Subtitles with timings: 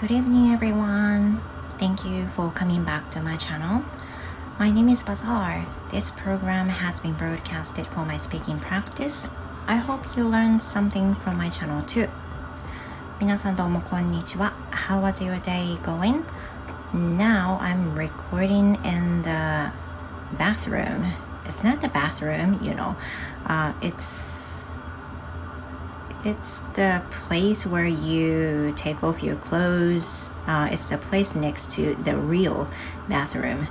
[0.00, 1.40] Good evening, everyone.
[1.78, 3.82] Thank you for coming back to my channel.
[4.58, 5.66] My name is Bazaar.
[5.90, 9.30] This program has been broadcasted for my speaking practice.
[9.66, 12.08] I hope you learned something from my channel too.
[13.20, 14.52] 皆さんどうもこんにちは。
[14.70, 16.22] How was your day going?
[16.92, 19.72] Now I'm recording in the
[20.38, 21.12] bathroom.
[21.44, 22.96] It's not the bathroom, you know.
[23.46, 24.49] Uh, it's
[26.24, 30.32] it's the place where you take off your clothes.
[30.46, 32.68] Uh, it's the place next to the real
[33.08, 33.68] bathroom.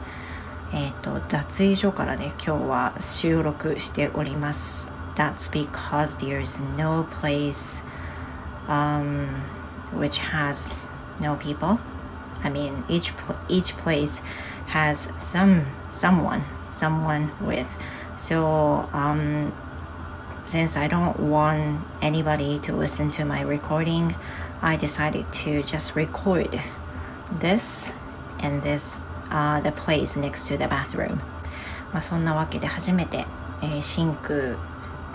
[0.73, 4.91] えっと脱衣所からね今日は収録しております。
[5.15, 7.85] That's because there's no place
[8.67, 9.27] um,
[9.93, 10.87] which has
[11.21, 11.79] no people.
[12.43, 13.13] I mean each
[13.47, 14.23] each place
[14.67, 17.77] has some someone someone with.
[18.17, 19.53] So um,
[20.50, 24.16] since I don't want anybody to listen to my recording,
[24.60, 26.60] I decided to just record
[27.30, 27.94] this
[28.40, 28.98] and this
[29.30, 31.20] uh, the place next to the bathroom
[31.92, 33.26] まあそんなわけで初めて、
[33.62, 34.56] えー、シンク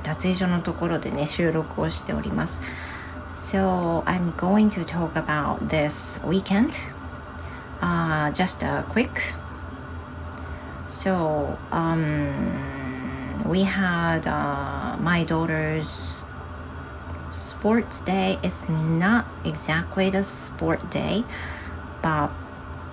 [0.04, 2.62] 脱衣所のところでね収録をしております
[3.28, 6.80] So I'm going to talk about this weekend
[7.82, 9.36] uh, just a quick
[10.88, 12.75] so um,
[13.46, 16.24] we had uh, my daughter's
[17.30, 18.38] sports day.
[18.44, 21.24] It's not exactly the sport day
[22.06, 22.30] but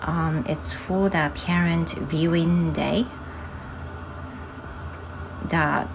[0.00, 3.04] um, it's for the parent viewing day
[5.50, 5.86] that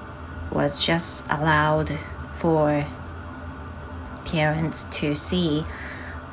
[0.52, 1.98] was just allowed
[2.36, 2.86] for
[4.24, 5.66] parents to see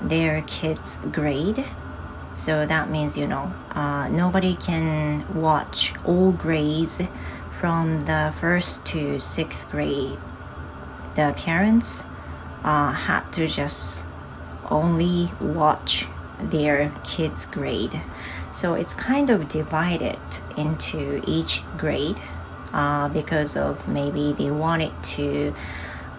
[0.03, 1.65] their kids grade.
[2.35, 7.01] So that means you know uh, nobody can watch all grades
[7.65, 10.19] from the first to sixth grade
[11.15, 12.05] the parents
[12.63, 14.05] uh, had to just
[14.71, 16.07] only watch
[16.39, 18.03] their kids' grade.
[18.53, 20.19] So it's kind of divided
[20.59, 22.21] into each grade
[22.75, 25.55] uh, because of maybe they wanted to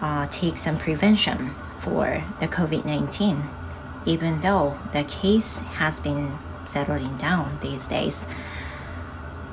[0.00, 3.44] uh, take some prevention for the COVID 19,
[4.04, 8.26] even though the case has been settling down these days.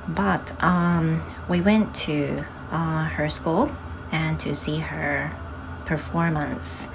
[0.08, 3.72] But um, we went to uh, her school
[4.12, 5.32] and to see her
[5.86, 6.90] performance.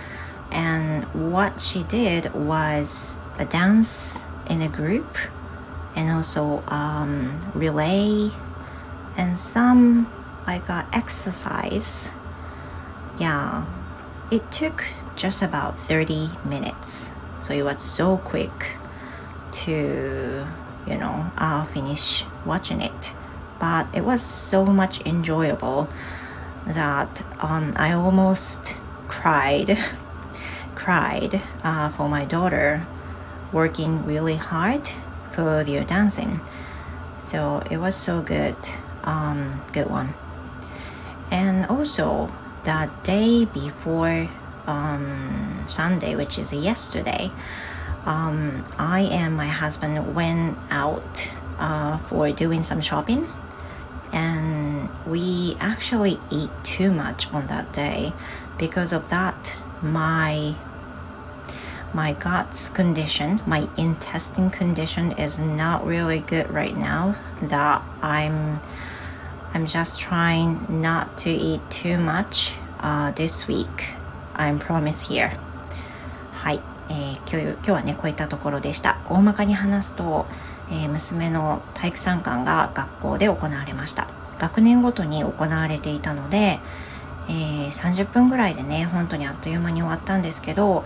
[0.51, 5.19] And what she did was a dance in a group
[5.95, 8.31] and also um, relay
[9.17, 10.11] and some
[10.47, 12.13] like uh, exercise.
[13.19, 13.67] Yeah.
[14.31, 14.85] It took
[15.17, 17.13] just about 30 minutes.
[17.41, 18.77] So it was so quick
[19.53, 20.47] to
[20.89, 23.13] you know uh, finish watching it
[23.59, 25.89] but it was so much enjoyable
[26.67, 28.77] that um, i almost
[29.09, 29.79] cried
[30.75, 32.87] cried uh, for my daughter
[33.53, 34.89] working really hard
[35.33, 36.41] for your dancing.
[37.19, 38.57] So it was so good,
[39.05, 40.15] um, good one.
[41.31, 42.33] And also
[42.65, 44.29] the day before
[44.67, 47.31] um, Sunday, which is yesterday,
[48.07, 53.31] um, I and my husband went out uh, for doing some shopping,
[54.13, 58.13] and we actually ate too much on that day.
[58.59, 60.55] Because of that, my
[61.95, 67.17] my gut's condition, my intestine condition is not really good right now.
[67.43, 68.61] That I'm
[69.55, 73.95] I'm just trying not to eat too much uh, this week.
[74.35, 75.33] I'm promise here.
[76.33, 76.61] はい、
[76.91, 78.99] えー、今日今日はねこういったところでした。
[79.09, 80.27] 大まかに話すと、
[80.71, 84.09] えー、娘の体育参観が学校で行われました。
[84.39, 86.61] 学年ごとに行われていたので、
[87.29, 90.85] えー、30分ぐらいでね本当にあっという間に終わったんですけど。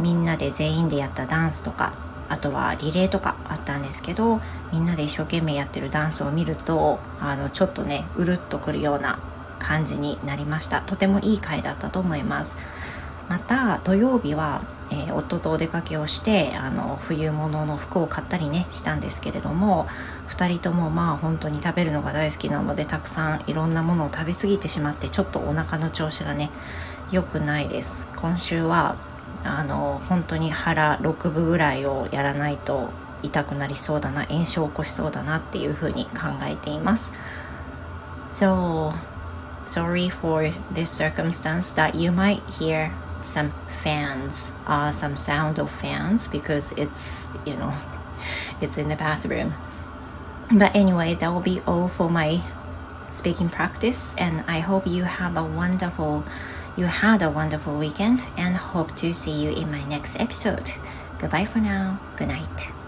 [0.00, 1.94] みんなで全員でやったダンスとか
[2.28, 4.40] あとはリレーとかあったんですけど
[4.72, 9.18] みんなで一生懸命やってるダンスを見るとあのちょっとねうるっとくるような
[9.58, 12.56] 感じになりましたとてもいい回だったと思います
[13.28, 19.86] また土曜日は、えー、夫とお出かけをしてあの冬物の服を買ったりねしたんですけれども
[20.28, 26.50] 2人ともまあ本当に食べるのが大好きなのでたくさんいろんなものを食べ過ぎてしまってちょっとお腹の調子がね
[27.10, 28.06] 良くないです。
[28.16, 28.96] 今週は
[29.44, 32.88] あの本当に腹6分ぐらいをやらないと
[33.22, 37.12] 痛くなりそうだな炎症を起こしそうだなっていうふうに考えています。
[38.30, 38.92] So
[39.66, 42.90] sorry for this circumstance that you might hear
[43.24, 47.74] some fans uh, some sound of fans because it's you know
[48.60, 49.54] it's in the bathroom
[50.52, 52.40] but anyway that will be all for my
[53.10, 56.24] speaking practice and i hope you have a wonderful
[56.76, 60.72] You had a wonderful weekend and hope to see you in my next episode.
[61.18, 62.00] Goodbye for now.
[62.16, 62.83] Good night.